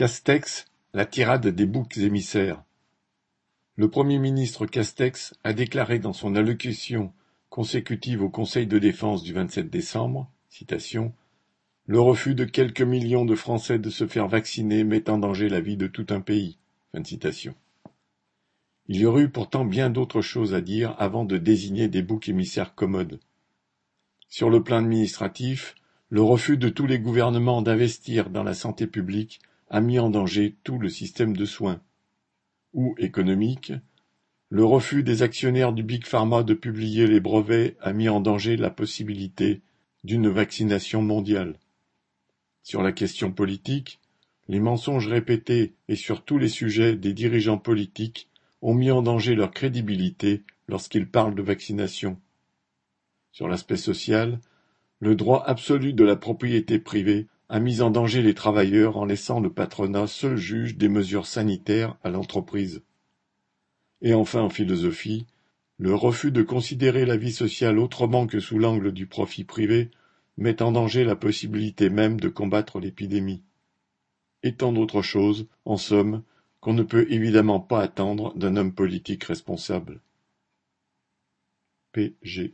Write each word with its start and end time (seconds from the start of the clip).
Castex, 0.00 0.64
la 0.94 1.04
tirade 1.04 1.48
des 1.48 1.66
boucs 1.66 1.98
émissaires. 1.98 2.64
Le 3.76 3.90
Premier 3.90 4.18
ministre 4.18 4.64
Castex 4.64 5.34
a 5.44 5.52
déclaré 5.52 5.98
dans 5.98 6.14
son 6.14 6.36
allocution 6.36 7.12
consécutive 7.50 8.22
au 8.22 8.30
Conseil 8.30 8.66
de 8.66 8.78
défense 8.78 9.22
du 9.22 9.34
27 9.34 9.68
décembre 9.68 10.30
citation, 10.48 11.12
Le 11.84 12.00
refus 12.00 12.34
de 12.34 12.46
quelques 12.46 12.80
millions 12.80 13.26
de 13.26 13.34
Français 13.34 13.78
de 13.78 13.90
se 13.90 14.06
faire 14.06 14.26
vacciner 14.26 14.84
met 14.84 15.10
en 15.10 15.18
danger 15.18 15.50
la 15.50 15.60
vie 15.60 15.76
de 15.76 15.86
tout 15.86 16.06
un 16.08 16.22
pays. 16.22 16.56
Il 18.88 18.96
y 18.96 19.04
aurait 19.04 19.24
eu 19.24 19.28
pourtant 19.28 19.66
bien 19.66 19.90
d'autres 19.90 20.22
choses 20.22 20.54
à 20.54 20.62
dire 20.62 20.94
avant 20.98 21.26
de 21.26 21.36
désigner 21.36 21.88
des 21.88 22.00
boucs 22.00 22.30
émissaires 22.30 22.74
commodes. 22.74 23.20
Sur 24.30 24.48
le 24.48 24.62
plan 24.62 24.78
administratif, 24.78 25.74
le 26.08 26.22
refus 26.22 26.56
de 26.56 26.70
tous 26.70 26.86
les 26.86 27.00
gouvernements 27.00 27.60
d'investir 27.60 28.30
dans 28.30 28.44
la 28.44 28.54
santé 28.54 28.86
publique 28.86 29.42
a 29.70 29.80
mis 29.80 29.98
en 29.98 30.10
danger 30.10 30.56
tout 30.64 30.78
le 30.78 30.88
système 30.88 31.36
de 31.36 31.44
soins. 31.44 31.80
Ou 32.74 32.94
économique, 32.98 33.72
le 34.50 34.64
refus 34.64 35.04
des 35.04 35.22
actionnaires 35.22 35.72
du 35.72 35.84
Big 35.84 36.04
Pharma 36.04 36.42
de 36.42 36.54
publier 36.54 37.06
les 37.06 37.20
brevets 37.20 37.76
a 37.80 37.92
mis 37.92 38.08
en 38.08 38.20
danger 38.20 38.56
la 38.56 38.70
possibilité 38.70 39.62
d'une 40.02 40.28
vaccination 40.28 41.02
mondiale. 41.02 41.58
Sur 42.64 42.82
la 42.82 42.90
question 42.90 43.30
politique, 43.30 44.00
les 44.48 44.60
mensonges 44.60 45.06
répétés 45.06 45.74
et 45.88 45.94
sur 45.94 46.24
tous 46.24 46.38
les 46.38 46.48
sujets 46.48 46.96
des 46.96 47.12
dirigeants 47.12 47.58
politiques 47.58 48.28
ont 48.62 48.74
mis 48.74 48.90
en 48.90 49.02
danger 49.02 49.36
leur 49.36 49.52
crédibilité 49.52 50.42
lorsqu'ils 50.66 51.08
parlent 51.08 51.36
de 51.36 51.42
vaccination. 51.42 52.18
Sur 53.30 53.46
l'aspect 53.46 53.76
social, 53.76 54.40
le 54.98 55.14
droit 55.14 55.44
absolu 55.46 55.92
de 55.92 56.04
la 56.04 56.16
propriété 56.16 56.80
privée 56.80 57.28
a 57.50 57.58
mis 57.58 57.82
en 57.82 57.90
danger 57.90 58.22
les 58.22 58.32
travailleurs 58.32 58.96
en 58.96 59.04
laissant 59.04 59.40
le 59.40 59.52
patronat 59.52 60.06
seul 60.06 60.36
juge 60.36 60.76
des 60.76 60.88
mesures 60.88 61.26
sanitaires 61.26 61.96
à 62.04 62.08
l'entreprise. 62.08 62.84
Et 64.02 64.14
enfin 64.14 64.40
en 64.40 64.48
philosophie, 64.48 65.26
le 65.76 65.92
refus 65.92 66.30
de 66.30 66.42
considérer 66.42 67.04
la 67.04 67.16
vie 67.16 67.32
sociale 67.32 67.80
autrement 67.80 68.28
que 68.28 68.38
sous 68.38 68.60
l'angle 68.60 68.92
du 68.92 69.08
profit 69.08 69.42
privé 69.42 69.90
met 70.36 70.62
en 70.62 70.70
danger 70.70 71.02
la 71.02 71.16
possibilité 71.16 71.90
même 71.90 72.20
de 72.20 72.28
combattre 72.28 72.78
l'épidémie. 72.78 73.42
Et 74.44 74.54
tant 74.54 74.72
d'autres 74.72 75.02
choses, 75.02 75.48
en 75.64 75.76
somme, 75.76 76.22
qu'on 76.60 76.72
ne 76.72 76.84
peut 76.84 77.06
évidemment 77.10 77.58
pas 77.58 77.82
attendre 77.82 78.32
d'un 78.36 78.54
homme 78.56 78.72
politique 78.72 79.24
responsable. 79.24 80.00
P. 81.90 82.14
G. 82.22 82.48